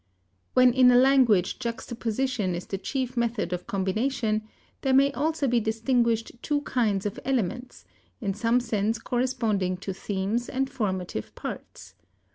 When 0.55 0.73
in 0.73 0.89
a 0.89 0.95
language 0.95 1.59
juxtaposition 1.59 2.55
is 2.55 2.65
the 2.65 2.79
chief 2.79 3.15
method 3.15 3.53
of 3.53 3.67
combination, 3.67 4.41
there 4.81 4.95
may 4.95 5.11
also 5.11 5.47
be 5.47 5.59
distinguished 5.59 6.31
two 6.41 6.61
kinds 6.61 7.05
of 7.05 7.19
elements, 7.23 7.85
in 8.19 8.33
some 8.33 8.59
sense 8.61 8.97
corresponding 8.97 9.77
to 9.77 9.93
themes 9.93 10.49
and 10.49 10.71
formative 10.71 11.35
parts. 11.35 11.93